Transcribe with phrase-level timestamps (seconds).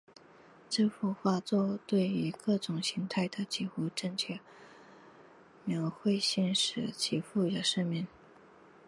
[0.67, 4.39] 这幅画作对于各种形态的几乎正确
[5.63, 8.07] 描绘性使其负有盛名。